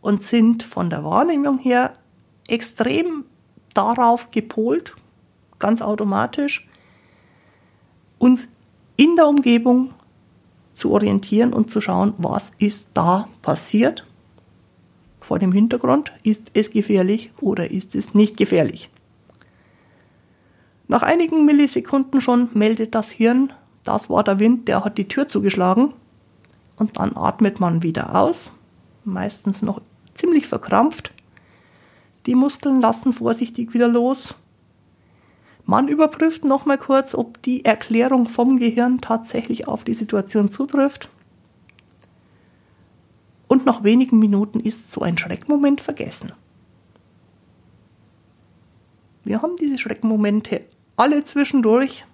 und 0.00 0.22
sind 0.22 0.62
von 0.62 0.90
der 0.90 1.02
Wahrnehmung 1.02 1.58
her 1.58 1.94
extrem 2.46 3.24
darauf 3.74 4.30
gepolt, 4.30 4.94
ganz 5.58 5.82
automatisch, 5.82 6.68
uns 8.18 8.50
in 8.94 9.16
der 9.16 9.26
Umgebung 9.26 9.92
zu 10.72 10.92
orientieren 10.92 11.52
und 11.52 11.68
zu 11.68 11.80
schauen, 11.80 12.14
was 12.18 12.52
ist 12.58 12.90
da 12.94 13.26
passiert. 13.42 14.06
Vor 15.20 15.40
dem 15.40 15.50
Hintergrund, 15.50 16.12
ist 16.22 16.52
es 16.54 16.70
gefährlich 16.70 17.32
oder 17.40 17.72
ist 17.72 17.96
es 17.96 18.14
nicht 18.14 18.36
gefährlich. 18.36 18.88
Nach 20.86 21.02
einigen 21.02 21.44
Millisekunden 21.44 22.20
schon 22.20 22.50
meldet 22.54 22.94
das 22.94 23.10
Hirn, 23.10 23.52
das 23.82 24.08
war 24.08 24.22
der 24.22 24.38
Wind, 24.38 24.68
der 24.68 24.84
hat 24.84 24.96
die 24.96 25.08
Tür 25.08 25.26
zugeschlagen. 25.26 25.92
Und 26.76 26.98
dann 26.98 27.16
atmet 27.16 27.58
man 27.60 27.82
wieder 27.82 28.14
aus, 28.14 28.52
meistens 29.04 29.62
noch 29.62 29.80
ziemlich 30.14 30.46
verkrampft. 30.46 31.12
Die 32.26 32.34
Muskeln 32.34 32.80
lassen 32.80 33.12
vorsichtig 33.12 33.72
wieder 33.72 33.88
los 33.88 34.34
man 35.66 35.88
überprüft 35.88 36.44
nochmal 36.44 36.78
kurz, 36.78 37.12
ob 37.12 37.42
die 37.42 37.64
Erklärung 37.64 38.28
vom 38.28 38.58
Gehirn 38.58 39.00
tatsächlich 39.00 39.66
auf 39.66 39.82
die 39.82 39.94
Situation 39.94 40.48
zutrifft. 40.48 41.10
Und 43.48 43.66
nach 43.66 43.82
wenigen 43.82 44.20
Minuten 44.20 44.60
ist 44.60 44.92
so 44.92 45.02
ein 45.02 45.18
Schreckmoment 45.18 45.80
vergessen. 45.80 46.32
Wir 49.24 49.42
haben 49.42 49.56
diese 49.56 49.76
Schreckmomente 49.76 50.64
alle 50.94 51.24
zwischendurch. 51.24 52.06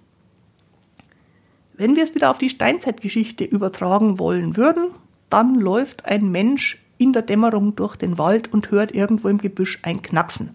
Wenn 1.73 1.95
wir 1.95 2.03
es 2.03 2.13
wieder 2.13 2.29
auf 2.29 2.37
die 2.37 2.49
Steinzeitgeschichte 2.49 3.43
übertragen 3.43 4.19
wollen 4.19 4.57
würden, 4.57 4.91
dann 5.29 5.55
läuft 5.55 6.05
ein 6.05 6.29
Mensch 6.29 6.83
in 6.97 7.13
der 7.13 7.23
Dämmerung 7.23 7.75
durch 7.75 7.95
den 7.95 8.17
Wald 8.17 8.53
und 8.53 8.69
hört 8.69 8.93
irgendwo 8.93 9.27
im 9.27 9.39
Gebüsch 9.39 9.79
ein 9.81 10.01
Knacksen. 10.01 10.51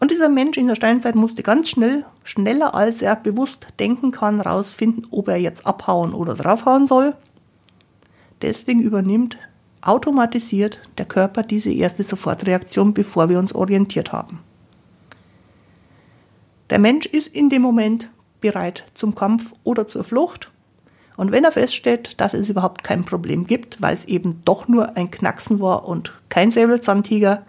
Und 0.00 0.10
dieser 0.10 0.28
Mensch 0.28 0.56
in 0.56 0.66
der 0.66 0.74
Steinzeit 0.74 1.14
musste 1.14 1.42
ganz 1.42 1.68
schnell, 1.68 2.04
schneller 2.24 2.74
als 2.74 3.02
er 3.02 3.14
bewusst 3.14 3.68
denken 3.78 4.10
kann, 4.10 4.40
rausfinden, 4.40 5.06
ob 5.10 5.28
er 5.28 5.36
jetzt 5.36 5.64
abhauen 5.66 6.12
oder 6.12 6.34
draufhauen 6.34 6.86
soll. 6.86 7.14
Deswegen 8.40 8.80
übernimmt 8.80 9.38
automatisiert 9.82 10.80
der 10.98 11.04
Körper 11.04 11.42
diese 11.42 11.72
erste 11.72 12.02
Sofortreaktion, 12.02 12.94
bevor 12.94 13.28
wir 13.28 13.38
uns 13.38 13.54
orientiert 13.54 14.12
haben. 14.12 14.40
Der 16.70 16.78
Mensch 16.78 17.06
ist 17.06 17.28
in 17.28 17.50
dem 17.50 17.62
Moment 17.62 18.08
bereit 18.42 18.84
zum 18.92 19.14
Kampf 19.14 19.54
oder 19.64 19.88
zur 19.88 20.04
Flucht. 20.04 20.50
Und 21.16 21.32
wenn 21.32 21.44
er 21.44 21.52
feststellt, 21.52 22.20
dass 22.20 22.34
es 22.34 22.50
überhaupt 22.50 22.84
kein 22.84 23.04
Problem 23.04 23.46
gibt, 23.46 23.80
weil 23.80 23.94
es 23.94 24.04
eben 24.04 24.42
doch 24.44 24.68
nur 24.68 24.96
ein 24.96 25.10
Knacksen 25.10 25.60
war 25.60 25.88
und 25.88 26.12
kein 26.28 26.50
Säbelzahntiger, 26.50 27.44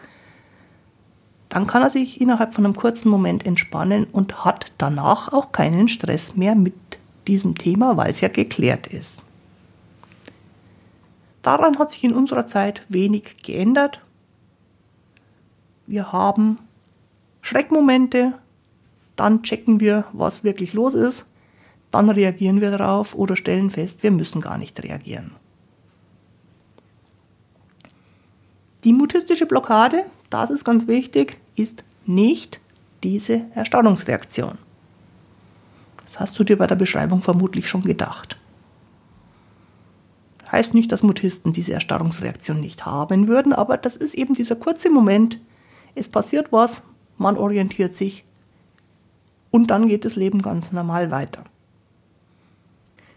dann 1.49 1.67
kann 1.67 1.83
er 1.83 1.89
sich 1.89 2.19
innerhalb 2.19 2.53
von 2.53 2.65
einem 2.65 2.75
kurzen 2.75 3.09
Moment 3.09 3.45
entspannen 3.45 4.05
und 4.05 4.43
hat 4.43 4.71
danach 4.77 5.31
auch 5.33 5.51
keinen 5.51 5.87
Stress 5.87 6.35
mehr 6.35 6.55
mit 6.55 6.73
diesem 7.27 7.57
Thema, 7.57 7.95
weil 7.95 8.11
es 8.11 8.21
ja 8.21 8.27
geklärt 8.27 8.87
ist. 8.87 9.23
Daran 11.41 11.77
hat 11.77 11.91
sich 11.91 12.03
in 12.03 12.13
unserer 12.13 12.45
Zeit 12.45 12.83
wenig 12.89 13.37
geändert. 13.43 13.99
Wir 15.85 16.11
haben 16.11 16.57
Schreckmomente, 17.41 18.33
dann 19.15 19.43
checken 19.43 19.79
wir, 19.79 20.05
was 20.13 20.43
wirklich 20.43 20.73
los 20.73 20.93
ist, 20.93 21.25
dann 21.91 22.09
reagieren 22.09 22.61
wir 22.61 22.71
darauf 22.71 23.13
oder 23.13 23.35
stellen 23.35 23.69
fest, 23.69 24.01
wir 24.01 24.11
müssen 24.11 24.41
gar 24.41 24.57
nicht 24.57 24.81
reagieren. 24.81 25.31
Die 28.83 28.93
mutistische 28.93 29.45
Blockade, 29.45 30.05
das 30.29 30.49
ist 30.49 30.65
ganz 30.65 30.87
wichtig, 30.87 31.37
ist 31.55 31.83
nicht 32.05 32.59
diese 33.03 33.45
Erstaunungsreaktion. 33.53 34.57
Das 36.03 36.19
hast 36.19 36.37
du 36.37 36.43
dir 36.43 36.57
bei 36.57 36.67
der 36.67 36.75
Beschreibung 36.75 37.21
vermutlich 37.21 37.69
schon 37.69 37.83
gedacht. 37.83 38.37
Heißt 40.51 40.73
nicht, 40.73 40.91
dass 40.91 41.01
Mutisten 41.01 41.53
diese 41.53 41.73
Erstarrungsreaktion 41.73 42.59
nicht 42.59 42.85
haben 42.85 43.27
würden, 43.27 43.53
aber 43.53 43.77
das 43.77 43.95
ist 43.95 44.13
eben 44.13 44.33
dieser 44.33 44.55
kurze 44.55 44.91
Moment, 44.91 45.39
es 45.95 46.09
passiert 46.09 46.51
was, 46.51 46.81
man 47.17 47.37
orientiert 47.37 47.95
sich 47.95 48.23
und 49.53 49.67
dann 49.67 49.87
geht 49.87 50.03
das 50.03 50.15
Leben 50.15 50.41
ganz 50.41 50.71
normal 50.71 51.11
weiter. 51.11 51.43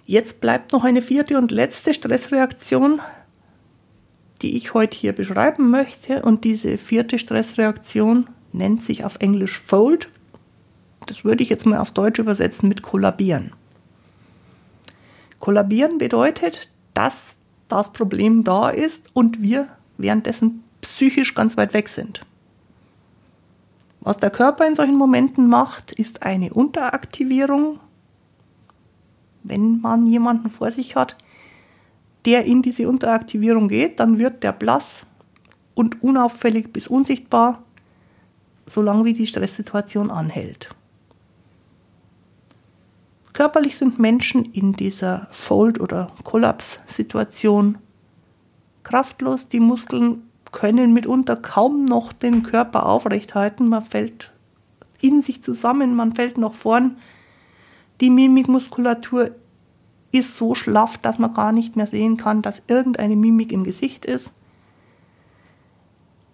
Jetzt 0.05 0.43
bleibt 0.43 0.71
noch 0.73 0.85
eine 0.85 1.01
vierte 1.01 1.39
und 1.39 1.51
letzte 1.51 1.95
Stressreaktion, 1.95 3.01
die 4.43 4.55
ich 4.55 4.75
heute 4.75 4.95
hier 4.95 5.15
beschreiben 5.15 5.71
möchte. 5.71 6.21
Und 6.21 6.45
diese 6.45 6.77
vierte 6.77 7.19
Stressreaktion 7.19 8.29
nennt 8.53 8.85
sich 8.85 9.03
auf 9.03 9.17
Englisch 9.21 9.59
Fold. 9.59 10.11
Das 11.07 11.25
würde 11.25 11.43
ich 11.43 11.49
jetzt 11.49 11.65
mal 11.65 11.79
auf 11.79 11.93
Deutsch 11.93 12.19
übersetzen 12.19 12.69
mit 12.69 12.83
kollabieren. 12.83 13.55
Kollabieren 15.41 15.97
bedeutet, 15.97 16.69
dass 16.93 17.39
das 17.69 17.95
Problem 17.95 18.45
da 18.45 18.69
ist 18.69 19.09
und 19.15 19.41
wir 19.41 19.69
währenddessen 19.97 20.63
psychisch 20.83 21.35
ganz 21.35 21.57
weit 21.57 21.73
weg 21.73 21.89
sind. 21.89 22.27
Was 24.07 24.19
der 24.19 24.31
Körper 24.31 24.65
in 24.69 24.77
solchen 24.77 24.95
Momenten 24.95 25.49
macht, 25.49 25.91
ist 25.91 26.23
eine 26.23 26.55
Unteraktivierung. 26.55 27.81
Wenn 29.43 29.81
man 29.81 30.07
jemanden 30.07 30.49
vor 30.49 30.71
sich 30.71 30.95
hat, 30.95 31.17
der 32.25 32.45
in 32.45 32.63
diese 32.63 32.89
Unteraktivierung 32.89 33.67
geht, 33.67 33.99
dann 33.99 34.21
wird 34.21 34.45
der 34.45 34.53
blass 34.53 35.07
und 35.75 36.05
unauffällig 36.05 36.73
bis 36.73 36.87
unsichtbar, 36.87 37.65
solange 38.65 39.07
wie 39.07 39.13
die 39.13 39.27
Stresssituation 39.27 40.13
anhält. 40.13 40.69
Körperlich 43.33 43.77
sind 43.77 43.99
Menschen 43.99 44.45
in 44.53 44.73
dieser 44.73 45.27
Fold- 45.33 45.81
oder 45.81 46.13
Kollaps-Situation 46.23 47.79
kraftlos. 48.85 49.49
Die 49.49 49.59
Muskeln 49.59 50.26
können 50.57 50.95
mitunter 50.95 51.37
kaum 51.37 51.85
noch 51.85 52.15
den 52.15 52.43
Körper 52.43 52.87
aufrechthalten. 52.87 53.69
Man 53.69 53.85
fällt 53.85 54.33
in 55.03 55.21
sich 55.21 55.43
zusammen, 55.43 55.95
man 55.95 56.15
fällt 56.15 56.39
nach 56.39 56.55
vorn. 56.55 56.97
Die 58.01 58.09
Mimikmuskulatur 58.09 59.33
ist 60.13 60.39
so 60.39 60.55
schlaff, 60.55 60.97
dass 60.97 61.19
man 61.19 61.35
gar 61.35 61.53
nicht 61.53 61.77
mehr 61.77 61.87
sehen 61.87 62.17
kann, 62.17 62.41
dass 62.41 62.63
irgendeine 62.69 63.17
Mimik 63.17 63.53
im 63.53 63.65
Gesicht 63.65 64.07
ist. 64.07 64.33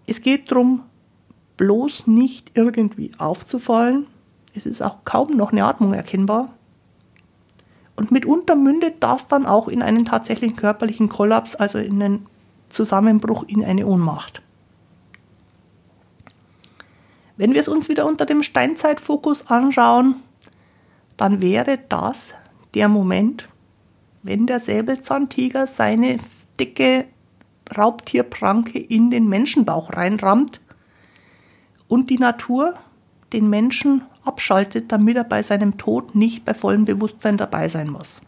Es 0.06 0.22
geht 0.22 0.52
darum, 0.52 0.84
bloß 1.56 2.06
nicht 2.06 2.52
irgendwie 2.54 3.10
aufzufallen. 3.18 4.06
Es 4.54 4.66
ist 4.66 4.84
auch 4.84 4.98
kaum 5.04 5.36
noch 5.36 5.50
eine 5.50 5.64
Atmung 5.64 5.94
erkennbar. 5.94 6.54
Und 7.96 8.12
mitunter 8.12 8.54
mündet 8.54 9.02
das 9.02 9.26
dann 9.26 9.46
auch 9.46 9.66
in 9.66 9.82
einen 9.82 10.04
tatsächlichen 10.04 10.54
körperlichen 10.54 11.08
Kollaps, 11.08 11.56
also 11.56 11.78
in 11.78 12.00
einen 12.00 12.26
Zusammenbruch, 12.72 13.44
in 13.46 13.64
eine 13.64 13.86
Ohnmacht. 13.86 14.42
Wenn 17.36 17.54
wir 17.54 17.60
es 17.60 17.68
uns 17.68 17.88
wieder 17.88 18.06
unter 18.06 18.26
dem 18.26 18.42
Steinzeitfokus 18.42 19.46
anschauen, 19.48 20.16
dann 21.16 21.40
wäre 21.40 21.78
das 21.88 22.34
der 22.74 22.88
Moment, 22.88 23.48
wenn 24.22 24.46
der 24.46 24.60
Säbelzahntiger 24.60 25.66
seine 25.66 26.18
dicke 26.58 27.06
Raubtierpranke 27.76 28.78
in 28.78 29.10
den 29.10 29.28
Menschenbauch 29.28 29.92
reinrammt 29.92 30.60
und 31.88 32.10
die 32.10 32.18
Natur 32.18 32.74
den 33.32 33.48
Menschen 33.48 34.02
abschaltet, 34.24 34.92
damit 34.92 35.16
er 35.16 35.24
bei 35.24 35.42
seinem 35.42 35.78
Tod 35.78 36.14
nicht 36.14 36.44
bei 36.44 36.54
vollem 36.54 36.84
Bewusstsein 36.84 37.36
dabei 37.36 37.68
sein 37.68 37.90
muss. 37.90 38.20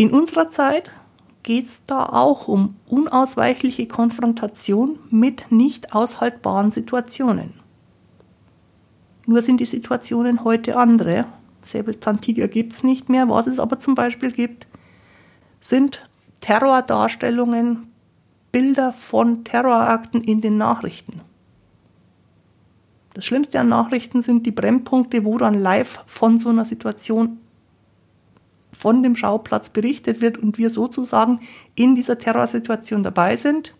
In 0.00 0.12
unserer 0.12 0.48
Zeit 0.48 0.92
geht 1.42 1.68
es 1.68 1.82
da 1.86 2.06
auch 2.06 2.48
um 2.48 2.76
unausweichliche 2.86 3.86
Konfrontation 3.86 4.98
mit 5.10 5.52
nicht 5.52 5.94
aushaltbaren 5.94 6.70
Situationen. 6.70 7.52
Nur 9.26 9.42
sind 9.42 9.60
die 9.60 9.66
Situationen 9.66 10.42
heute 10.42 10.78
andere. 10.78 11.26
Säbelzahntiger 11.64 12.48
gibt 12.48 12.72
es 12.72 12.82
nicht 12.82 13.10
mehr. 13.10 13.28
Was 13.28 13.46
es 13.46 13.58
aber 13.58 13.78
zum 13.78 13.94
Beispiel 13.94 14.32
gibt, 14.32 14.66
sind 15.60 16.08
Terrordarstellungen 16.40 17.92
Bilder 18.52 18.94
von 18.94 19.44
Terrorakten 19.44 20.22
in 20.22 20.40
den 20.40 20.56
Nachrichten. 20.56 21.20
Das 23.12 23.26
Schlimmste 23.26 23.60
an 23.60 23.68
Nachrichten 23.68 24.22
sind 24.22 24.46
die 24.46 24.50
Brennpunkte, 24.50 25.26
wo 25.26 25.36
dann 25.36 25.60
live 25.60 26.02
von 26.06 26.40
so 26.40 26.48
einer 26.48 26.64
Situation 26.64 27.36
von 28.72 29.02
dem 29.02 29.16
Schauplatz 29.16 29.70
berichtet 29.70 30.20
wird 30.20 30.38
und 30.38 30.58
wir 30.58 30.70
sozusagen 30.70 31.40
in 31.74 31.94
dieser 31.94 32.18
Terrorsituation 32.18 33.02
dabei 33.02 33.36
sind. 33.36 33.74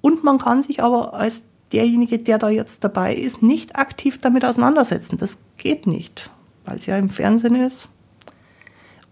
Und 0.00 0.24
man 0.24 0.38
kann 0.38 0.62
sich 0.62 0.82
aber 0.82 1.14
als 1.14 1.44
derjenige, 1.72 2.18
der 2.18 2.38
da 2.38 2.48
jetzt 2.48 2.84
dabei 2.84 3.14
ist, 3.14 3.42
nicht 3.42 3.76
aktiv 3.76 4.20
damit 4.20 4.44
auseinandersetzen. 4.44 5.16
Das 5.18 5.38
geht 5.56 5.86
nicht, 5.86 6.30
weil 6.64 6.76
es 6.76 6.86
ja 6.86 6.96
im 6.96 7.10
Fernsehen 7.10 7.54
ist. 7.54 7.88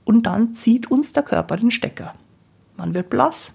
Und 0.04 0.24
dann 0.24 0.54
zieht 0.54 0.90
uns 0.90 1.12
der 1.12 1.22
Körper 1.22 1.56
den 1.56 1.70
Stecker. 1.70 2.14
Man 2.76 2.94
wird 2.94 3.10
blass, 3.10 3.52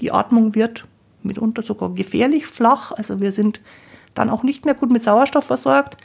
die 0.00 0.12
Atmung 0.12 0.54
wird 0.54 0.86
mitunter 1.22 1.62
sogar 1.62 1.90
gefährlich 1.90 2.46
flach, 2.46 2.92
also 2.92 3.20
wir 3.20 3.32
sind 3.32 3.60
dann 4.14 4.30
auch 4.30 4.42
nicht 4.42 4.64
mehr 4.64 4.74
gut 4.74 4.90
mit 4.90 5.02
Sauerstoff 5.02 5.44
versorgt. 5.44 5.96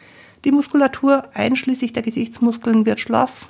Die 0.43 0.51
Muskulatur 0.51 1.23
einschließlich 1.33 1.93
der 1.93 2.03
Gesichtsmuskeln 2.03 2.85
wird 2.85 2.99
schlaff. 2.99 3.47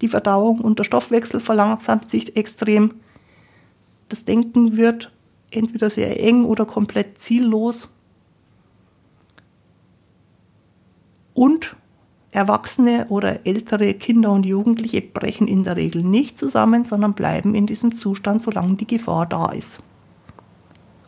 Die 0.00 0.08
Verdauung 0.08 0.60
und 0.60 0.78
der 0.78 0.84
Stoffwechsel 0.84 1.40
verlangsamt 1.40 2.10
sich 2.10 2.36
extrem. 2.36 2.94
Das 4.08 4.24
Denken 4.24 4.76
wird 4.76 5.12
entweder 5.50 5.90
sehr 5.90 6.22
eng 6.22 6.44
oder 6.44 6.66
komplett 6.66 7.18
ziellos. 7.18 7.88
Und 11.34 11.76
Erwachsene 12.30 13.06
oder 13.08 13.46
ältere 13.46 13.94
Kinder 13.94 14.30
und 14.32 14.44
Jugendliche 14.44 15.00
brechen 15.00 15.48
in 15.48 15.64
der 15.64 15.76
Regel 15.76 16.02
nicht 16.02 16.38
zusammen, 16.38 16.84
sondern 16.84 17.14
bleiben 17.14 17.54
in 17.54 17.66
diesem 17.66 17.96
Zustand, 17.96 18.42
solange 18.42 18.76
die 18.76 18.86
Gefahr 18.86 19.26
da 19.26 19.50
ist. 19.50 19.82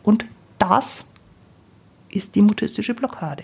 Und 0.03 0.25
das 0.57 1.05
ist 2.09 2.35
die 2.35 2.41
mutistische 2.41 2.95
Blockade. 2.95 3.43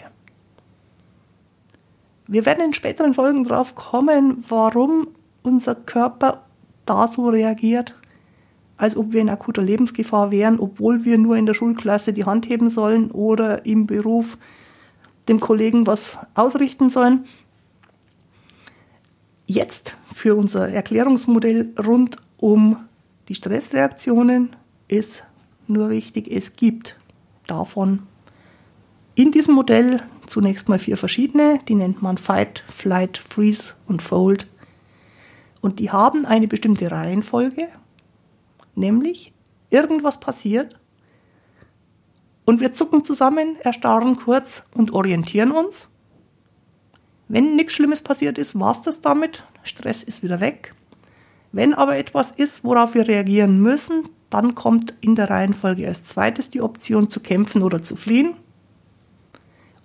Wir 2.27 2.45
werden 2.45 2.65
in 2.65 2.73
späteren 2.73 3.13
Folgen 3.13 3.43
darauf 3.43 3.75
kommen, 3.75 4.43
warum 4.49 5.07
unser 5.47 5.75
Körper 5.75 6.43
da 6.85 7.07
so 7.07 7.29
reagiert, 7.29 7.95
als 8.77 8.95
ob 8.95 9.11
wir 9.11 9.21
in 9.21 9.29
akuter 9.29 9.61
Lebensgefahr 9.61 10.31
wären, 10.31 10.59
obwohl 10.59 11.05
wir 11.05 11.17
nur 11.17 11.35
in 11.35 11.45
der 11.45 11.53
Schulklasse 11.53 12.13
die 12.13 12.25
Hand 12.25 12.47
heben 12.47 12.69
sollen 12.69 13.11
oder 13.11 13.65
im 13.65 13.87
Beruf 13.87 14.37
dem 15.27 15.39
Kollegen 15.39 15.87
was 15.87 16.17
ausrichten 16.35 16.89
sollen. 16.89 17.25
Jetzt 19.45 19.97
für 20.13 20.35
unser 20.35 20.69
Erklärungsmodell 20.69 21.73
rund 21.85 22.17
um 22.37 22.77
die 23.27 23.35
Stressreaktionen 23.35 24.55
ist 24.87 25.23
nur 25.67 25.89
wichtig, 25.89 26.31
es 26.31 26.55
gibt 26.55 26.97
davon 27.45 28.03
in 29.15 29.31
diesem 29.31 29.55
Modell 29.55 30.01
zunächst 30.27 30.69
mal 30.69 30.79
vier 30.79 30.95
verschiedene, 30.95 31.59
die 31.67 31.75
nennt 31.75 32.01
man 32.01 32.17
Fight, 32.17 32.63
Flight, 32.67 33.17
Freeze 33.17 33.73
und 33.87 34.01
Fold. 34.01 34.47
Und 35.61 35.79
die 35.79 35.91
haben 35.91 36.25
eine 36.25 36.47
bestimmte 36.47 36.91
Reihenfolge, 36.91 37.67
nämlich 38.75 39.33
irgendwas 39.69 40.19
passiert 40.19 40.79
und 42.45 42.59
wir 42.61 42.73
zucken 42.73 43.03
zusammen, 43.03 43.57
erstarren 43.61 44.15
kurz 44.15 44.63
und 44.73 44.93
orientieren 44.93 45.51
uns 45.51 45.87
wenn 47.27 47.55
nichts 47.55 47.73
Schlimmes 47.73 48.01
passiert 48.01 48.37
ist, 48.37 48.57
war 48.59 48.71
es 48.71 48.81
das 48.81 49.01
damit. 49.01 49.43
Stress 49.63 50.03
ist 50.03 50.23
wieder 50.23 50.39
weg. 50.39 50.73
Wenn 51.51 51.73
aber 51.73 51.97
etwas 51.97 52.31
ist, 52.31 52.63
worauf 52.63 52.93
wir 52.93 53.07
reagieren 53.07 53.61
müssen, 53.61 54.09
dann 54.29 54.55
kommt 54.55 54.95
in 55.01 55.15
der 55.15 55.29
Reihenfolge 55.29 55.87
als 55.87 56.03
zweites 56.03 56.49
die 56.49 56.61
Option 56.61 57.09
zu 57.09 57.19
kämpfen 57.19 57.63
oder 57.63 57.81
zu 57.81 57.95
fliehen. 57.95 58.35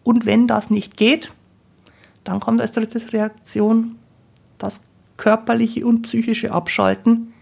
Und 0.05 0.27
wenn 0.27 0.47
das 0.47 0.71
nicht 0.71 0.97
geht, 0.97 1.33
dann 2.25 2.41
kommt 2.41 2.61
als 2.61 2.73
drittes 2.73 3.13
Reaktion 3.13 3.99
das 4.59 4.85
körperliche 5.17 5.87
und 5.87 6.03
psychische 6.03 6.53
Abschalten, 6.53 7.33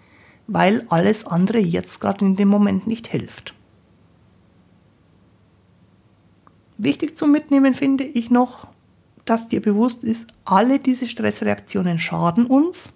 weil 0.47 0.85
alles 0.89 1.27
andere 1.27 1.59
jetzt 1.59 2.01
gerade 2.01 2.25
in 2.25 2.37
dem 2.37 2.49
Moment 2.49 2.87
nicht 2.87 3.09
hilft. 3.09 3.55
Wichtig 6.79 7.17
zum 7.17 7.31
Mitnehmen 7.31 7.75
finde 7.75 8.05
ich 8.05 8.31
noch, 8.31 8.67
dass 9.25 9.49
dir 9.49 9.61
bewusst 9.61 10.03
ist, 10.03 10.27
alle 10.45 10.79
diese 10.79 11.07
Stressreaktionen 11.09 11.99
schaden 11.99 12.47
uns. 12.47 12.91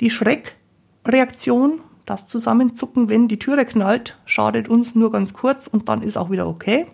Die 0.00 0.10
Schreckreaktion, 0.10 1.80
das 2.04 2.26
Zusammenzucken, 2.26 3.08
wenn 3.08 3.28
die 3.28 3.38
Türe 3.38 3.64
knallt, 3.64 4.18
schadet 4.26 4.68
uns 4.68 4.94
nur 4.94 5.12
ganz 5.12 5.32
kurz 5.32 5.68
und 5.68 5.88
dann 5.88 6.02
ist 6.02 6.16
auch 6.16 6.30
wieder 6.30 6.48
okay. 6.48 6.86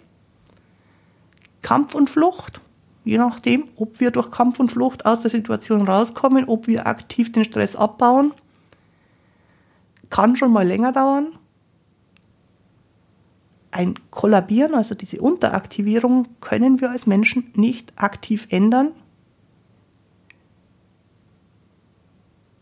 Kampf 1.63 1.95
und 1.95 2.11
Flucht, 2.11 2.61
je 3.05 3.19
nachdem, 3.19 3.69
ob 3.77 4.01
wir 4.01 4.11
durch 4.11 4.31
Kampf 4.31 4.59
und 4.61 4.73
Flucht 4.73 5.07
aus 5.07 5.21
der 5.21 5.31
Situation 5.31 5.87
rauskommen, 5.87 6.47
ob 6.47 6.67
wir 6.67 6.87
aktiv 6.87 7.33
den 7.33 7.45
Stress 7.45 7.77
abbauen, 7.77 8.35
kann 10.11 10.37
schon 10.37 10.53
mal 10.53 10.67
länger 10.67 10.93
dauern 10.93 11.39
ein 13.75 13.95
Kollabieren, 14.11 14.75
also 14.75 14.95
diese 14.95 15.21
Unteraktivierung, 15.21 16.29
können 16.41 16.81
wir 16.81 16.91
als 16.91 17.07
Menschen 17.07 17.51
nicht 17.55 17.93
aktiv 17.97 18.47
ändern. 18.51 18.93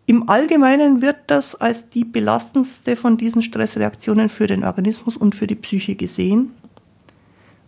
Im 0.06 0.28
Allgemeinen 0.28 1.02
wird 1.02 1.18
das 1.26 1.54
als 1.54 1.90
die 1.90 2.04
belastendste 2.04 2.96
von 2.96 3.18
diesen 3.18 3.42
Stressreaktionen 3.42 4.30
für 4.30 4.46
den 4.46 4.64
Organismus 4.64 5.16
und 5.16 5.34
für 5.34 5.46
die 5.46 5.54
Psyche 5.54 5.96
gesehen. 5.96 6.54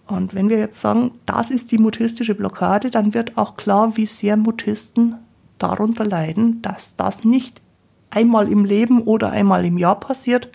Und 0.07 0.35
wenn 0.35 0.51
wir 0.51 0.59
jetzt 0.59 0.81
sagen, 0.81 1.13
das 1.25 1.51
ist 1.51 1.73
die 1.73 1.79
mutistische 1.79 2.35
Blockade, 2.35 2.91
dann 2.91 3.15
wird 3.15 3.39
auch 3.39 3.57
klar, 3.57 3.97
wie 3.97 4.05
sehr 4.07 4.37
Mutisten 4.37 5.15
darunter 5.59 6.05
leiden, 6.05 6.61
dass 6.61 6.97
das 6.97 7.25
nicht 7.25 7.63
einmal 8.11 8.51
im 8.51 8.65
Leben 8.65 9.03
oder 9.03 9.31
einmal 9.31 9.65
im 9.65 9.79
Jahr 9.79 9.99
passiert, 9.99 10.51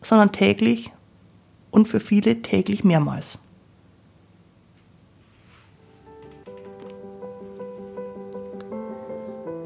sondern 0.00 0.32
täglich 0.32 0.92
und 1.70 1.88
für 1.88 2.00
viele 2.00 2.40
täglich 2.42 2.84
mehrmals. 2.84 3.38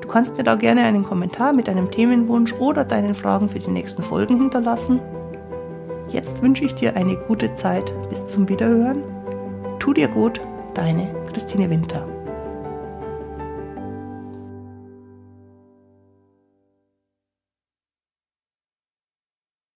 Du 0.07 0.13
kannst 0.13 0.37
mir 0.37 0.45
da 0.45 0.55
gerne 0.55 0.85
einen 0.85 1.03
Kommentar 1.03 1.53
mit 1.53 1.67
deinem 1.67 1.91
Themenwunsch 1.91 2.53
oder 2.61 2.85
deinen 2.85 3.17
Fragen 3.17 3.49
für 3.49 3.59
die 3.59 3.73
nächsten 3.73 4.05
Folgen 4.05 4.39
hinterlassen. 4.39 5.01
Jetzt 6.09 6.41
wünsche 6.43 6.65
ich 6.65 6.77
dir 6.77 6.95
eine 6.95 7.17
gute 7.17 7.57
Zeit. 7.57 7.93
Bis 8.09 8.29
zum 8.29 8.49
Wiederhören. 8.49 9.03
Tu 9.81 9.93
dir 9.93 10.07
gut, 10.07 10.41
deine 10.75 11.13
Christine 11.33 11.69
Winter. 11.71 12.07